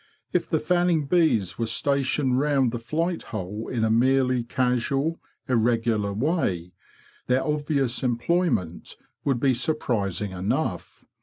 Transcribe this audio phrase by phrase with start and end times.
[0.33, 6.11] If the fanning bees were stationed round the flight hole in a merely casual, irregular
[6.11, 6.73] way,
[7.27, 11.05] their obvious employment would be surprising enough.